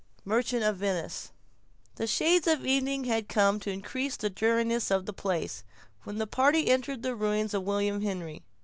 [0.25, 1.31] —Merchant of Venice
[1.97, 5.63] The shades of evening had come to increase the dreariness of the place,
[6.05, 8.41] when the party entered the ruins of William Henry.